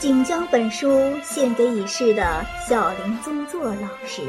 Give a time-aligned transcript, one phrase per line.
[0.00, 0.88] 仅将本书
[1.22, 4.22] 献给已逝的小林宗作老师。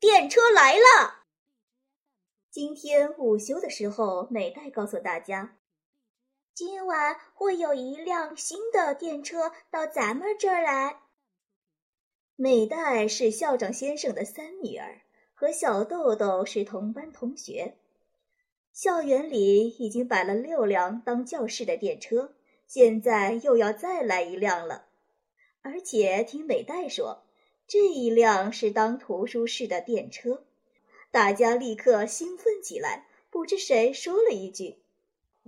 [0.00, 1.26] 电车来了！
[2.50, 5.58] 今天午休的时候，美代告诉大家，
[6.54, 11.02] 今晚会有一辆新的电车到咱们这儿来。
[12.34, 15.02] 美代是校长先生的三女儿，
[15.34, 17.76] 和小豆豆是同班同学。
[18.72, 22.32] 校园里已经摆了六辆当教室的电车，
[22.66, 24.86] 现在又要再来一辆了。
[25.60, 27.22] 而且听美代说，
[27.68, 30.44] 这一辆是当图书室的电车，
[31.10, 33.06] 大家立刻兴奋起来。
[33.30, 34.78] 不知谁说了一句：“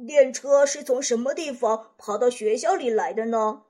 [0.06, 3.64] 电车是从什么地方跑到学校里来的呢？”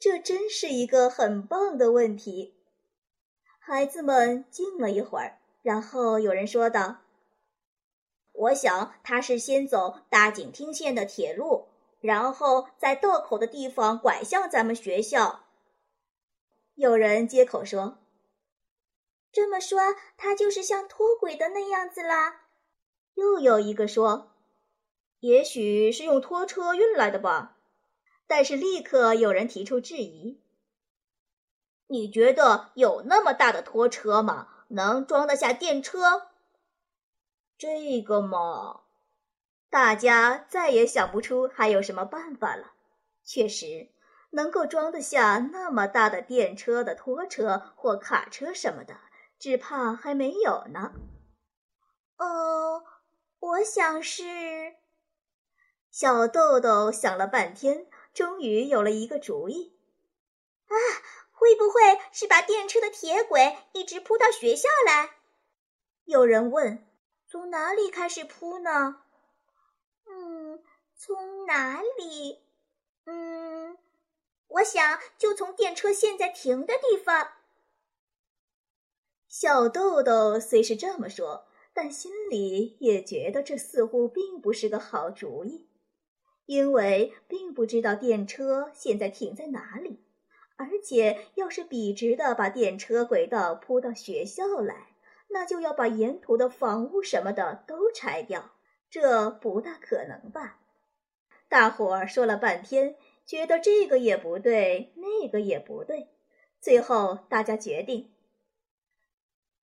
[0.00, 2.54] 这真是一个很棒的问题。
[3.58, 7.02] 孩子们静了一会儿，然后有人说道。
[8.40, 11.68] 我想他是先走大井町线的铁路，
[12.00, 15.44] 然后在道口的地方拐向咱们学校。
[16.74, 17.98] 有人接口说
[19.30, 19.78] ：“这么说，
[20.16, 22.46] 他就是像脱轨的那样子啦。”
[23.14, 24.30] 又有一个说
[25.20, 27.58] ：“也许是用拖车运来的吧。”
[28.26, 30.40] 但是立刻有人提出质疑
[31.88, 34.48] ：“你觉得有那么大的拖车吗？
[34.68, 36.28] 能装得下电车？”
[37.60, 38.80] 这个嘛，
[39.68, 42.72] 大家再也想不出还有什么办法了。
[43.22, 43.90] 确实，
[44.30, 48.96] 能够装得下那么大的电车的拖车或卡车什么的，
[49.38, 50.92] 只怕还没有呢。
[52.16, 52.82] 哦，
[53.40, 54.76] 我想是。
[55.90, 59.76] 小豆豆想了半天，终于有了一个主意。
[60.64, 60.72] 啊，
[61.30, 65.10] 会不会是把电车的铁轨一直铺到学校来？
[66.06, 66.86] 有人问。
[67.30, 69.02] 从哪里开始铺呢？
[70.04, 70.60] 嗯，
[70.96, 72.40] 从哪里？
[73.04, 73.78] 嗯，
[74.48, 77.34] 我想就从电车现在停的地方。
[79.28, 85.68] 小豆豆虽是这么说，但心里也觉得这似乎并不是个好主意，
[86.46, 90.04] 因为并不知道电车现在停在哪里，
[90.56, 94.88] 而且要是笔直的把电车轨道铺到学校来。
[95.32, 98.52] 那就要把沿途的房屋什么的都拆掉，
[98.90, 100.58] 这不大可能吧？
[101.48, 102.96] 大伙儿说了半天，
[103.26, 106.08] 觉得这个也不对，那个也不对，
[106.60, 108.12] 最后大家决定，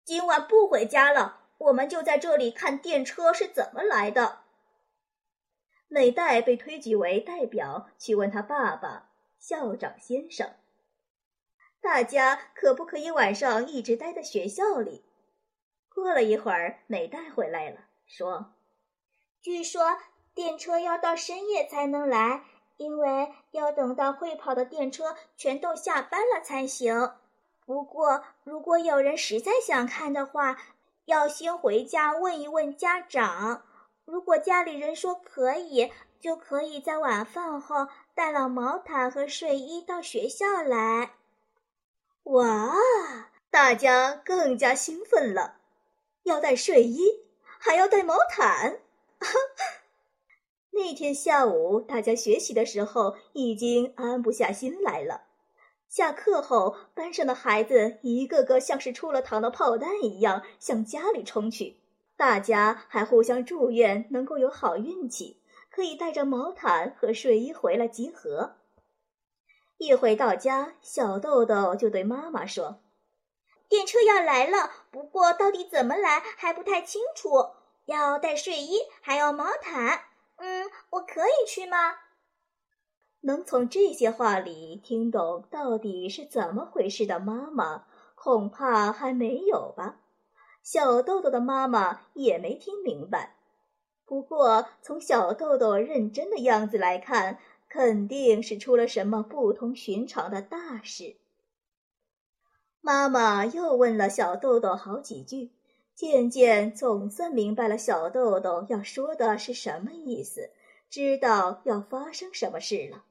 [0.04, 4.40] 今晚不回家了，我们就在这里看电车是怎么来的。
[5.88, 10.54] 美代被推举为代表去问他爸爸校长先生，
[11.80, 15.05] 大家可不可以晚上一直待在学校里？
[16.02, 18.52] 过了一会儿，美代回来了，说
[19.40, 19.96] ：“据说
[20.34, 22.44] 电车要到深夜才能来，
[22.76, 27.14] 因为要等到会跑的电车全都下班了才行。
[27.64, 30.58] 不过，如果有人实在想看的话，
[31.06, 33.62] 要先回家问一问家长。
[34.04, 35.90] 如果家里人说可以，
[36.20, 41.12] 就可以在晚饭后带了毛毯和睡衣到学校来。”
[42.24, 42.74] 哇！
[43.50, 45.56] 大家更加兴奋了。
[46.26, 48.80] 要带睡衣，还要带毛毯。
[50.72, 55.22] 那天下午，大家学习的时候已经安不下心来了。
[55.88, 61.76] 下课后，班上的孩子一个个像是出了膛的炮弹一样向家里冲去。
[62.16, 68.56] 大家还互相祝愿能够有好运气，可以带着毛毯和睡衣回来集合。
[69.78, 72.80] 一回到家，小豆豆就对妈妈说。
[73.68, 77.50] 电车要来了，不过到底怎么来还不太清楚。
[77.86, 80.00] 要带睡衣，还要毛毯。
[80.36, 81.96] 嗯，我可以去吗？
[83.20, 87.84] 能从这些话里听懂到底是怎么回事的妈妈，
[88.14, 90.00] 恐怕还没有吧。
[90.62, 93.36] 小豆豆的妈妈也没听明白。
[94.04, 101.16] 不过从小豆豆认真的样子来看，肯定是出了什么不同寻常的大事。
[102.86, 105.50] 妈妈又问了小豆豆好几句，
[105.96, 110.50] 渐渐总算明白了小豆豆要说的是什么意思，
[110.88, 113.02] 知道要发生什么事了。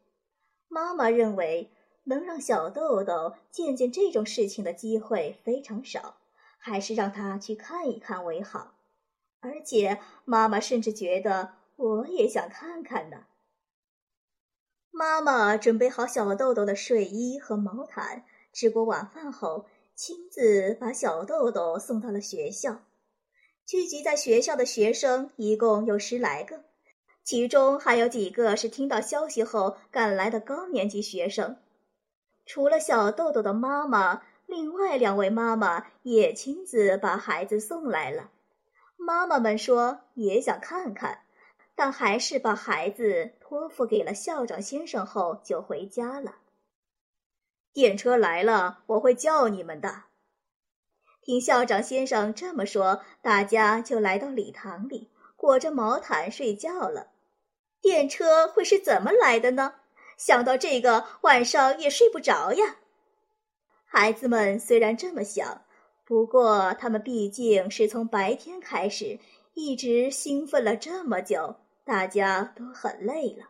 [0.69, 1.73] 妈妈认为，
[2.05, 6.15] 能让小豆豆见见这种事情的机会非常少，
[6.57, 8.75] 还是让他去看一看为好。
[9.41, 13.25] 而且，妈妈甚至觉得我也想看看呢。
[14.89, 18.23] 妈妈准备好小豆豆的睡衣和毛毯，
[18.55, 19.65] 吃过晚饭后，
[19.95, 22.79] 亲自把小豆豆送到了学校。
[23.65, 26.63] 聚集在学校的学生一共有十来个。
[27.25, 31.57] 其中还有几个是听到消息后赶来的高年级学生。
[32.45, 38.31] 除了小豆豆的妈妈，另外两位妈妈也亲自把孩子送来了。
[38.95, 41.23] 妈妈们说也想看看，
[41.75, 46.35] 但还是把孩子托付给了校长先生后就回家了。
[47.75, 50.03] 电车来了，我会叫你们的。
[51.21, 57.07] 听校长先生这么说，大家就来到礼堂里，裹着毛毯睡觉了。
[57.81, 59.73] 电车会是怎么来的呢？
[60.15, 62.77] 想到这个，晚上也睡不着呀。
[63.83, 65.65] 孩子们虽然这么想，
[66.05, 69.19] 不过他们毕竟是从白天开始，
[69.53, 73.49] 一直兴奋了这么久，大家都很累了。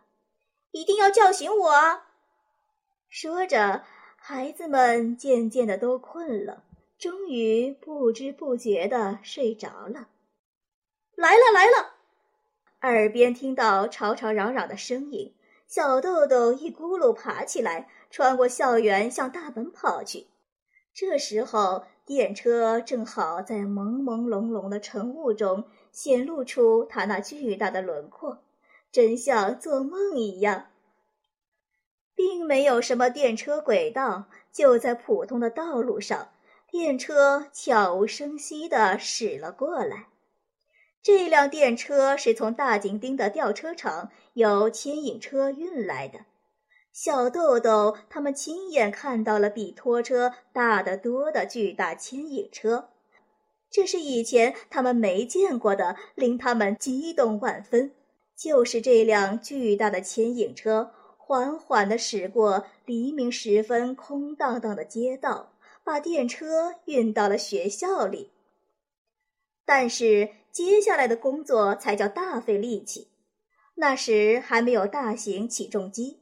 [0.72, 2.08] 一定要叫醒我啊！
[3.08, 3.86] 说着，
[4.28, 6.64] 孩子们渐渐的都困了，
[6.98, 10.08] 终于不知不觉的睡着了。
[11.14, 11.94] 来了，来了！
[12.82, 15.32] 耳边听到吵吵嚷嚷的声音，
[15.68, 20.26] 小豆豆一咕噜爬起来，穿过校园向大门跑去。
[20.92, 28.40] 这时候，电车正好在朦朦胧胧的晨雾中显露出它那巨大的轮廓，
[28.92, 30.66] 真像做梦一样。
[32.16, 36.30] 并没有什么电车轨道，就在普通的道路上，
[36.72, 40.08] 电车悄无声息地驶了过来。
[41.04, 46.22] 这辆电车是从大井町的吊车厂由牵引车运来的。
[46.92, 52.90] 小豆豆他们亲眼看到了比拖车大得多的巨大牵引车，
[53.70, 57.92] 这是以前他们没见过的，令他们激动万分。
[58.38, 60.92] 就是这辆巨大的牵引车，
[61.26, 68.32] 缓缓地驶过黎明时分空荡荡的街道，把电车运到了学校里。
[69.66, 70.30] 但是。
[70.56, 73.10] 接下来的工作才叫大费力气。
[73.74, 76.22] 那时还没有大型起重机，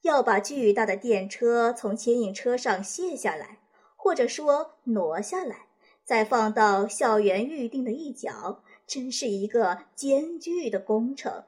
[0.00, 3.58] 要把巨大的电车从牵引车上卸下来，
[3.94, 5.66] 或者说挪下来，
[6.02, 11.44] 再放到校园预定的一角，真是一个艰巨的工程。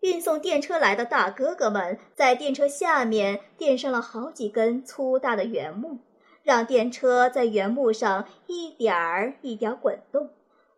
[0.00, 5.98] 运送电车来的大哥哥们在电车下面垫上了好几根粗大的圆木。
[6.42, 10.30] 让电车在原木上一点儿一点儿滚动，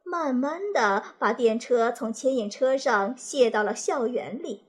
[0.02, 4.64] 慢慢的把电车从牵引车上卸到了校园里。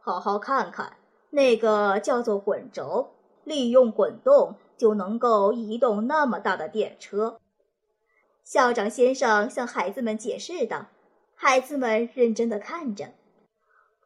[0.00, 0.96] 好好看看，
[1.28, 3.10] 那个叫做滚轴，
[3.44, 7.38] 利用滚动就能够移动那么大的电车。
[8.42, 10.86] 校长先生向孩子们解释道
[11.36, 13.12] ：“孩子们认真的看着，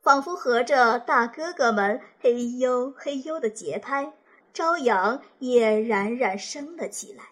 [0.08, 4.14] 仿佛合着大哥哥们嘿呦嘿呦的节拍。”
[4.54, 7.24] 朝阳也冉冉升了起来。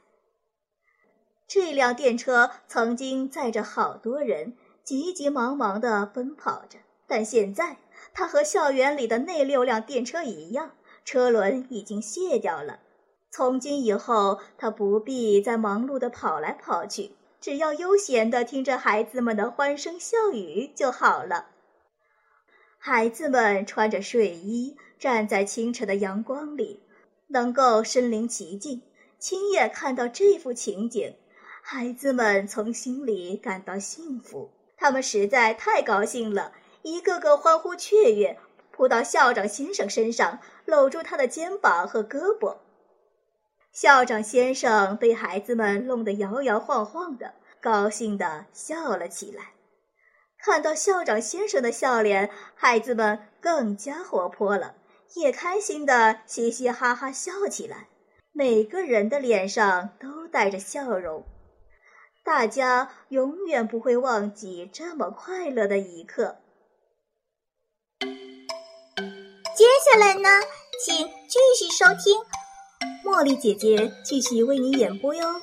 [1.49, 6.77] 这辆电车曾经载着好多人，急急忙忙地奔跑着，
[7.07, 7.79] 但现在
[8.13, 10.73] 它和校园里的那六辆电车一样，
[11.03, 12.81] 车轮已经卸掉了。
[13.31, 21.47] 从今以后，它不必再忙碌地跑来跑去，只要悠闲地听着孩子们的欢声笑语就好了。
[22.89, 26.81] 孩子们穿着睡衣，站在清晨的阳光里。
[27.27, 28.81] 能够身临其境，
[29.19, 31.17] 亲眼看到这幅情景，
[31.63, 34.53] 孩子们从心里感到幸福。
[34.77, 36.53] 他们实在太高兴了，
[36.83, 38.39] 一个个欢呼雀跃，
[38.71, 42.59] 扑到校长先生身上，搂住他的肩膀和胳膊。
[43.73, 49.56] 校长先生被孩子们弄得摇摇晃晃的，高兴地笑了起来。
[50.47, 54.77] 看到校长先生的笑脸，孩子们更加活泼了。
[55.15, 57.89] 也开心的嘻嘻哈哈笑起来，
[58.31, 61.27] 每个人的脸上都带着笑容，
[62.25, 66.37] 大家永远不会忘记这么快乐的一刻。
[68.01, 70.29] 接下来呢，
[70.85, 70.95] 请
[71.27, 72.17] 继续收听
[73.05, 75.43] 茉莉姐姐继续为你演播哟。